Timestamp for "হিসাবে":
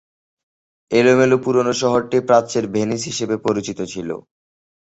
3.09-3.35